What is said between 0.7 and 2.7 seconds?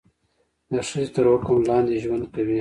د ښځې تر حکم لاندې ژوند کوي.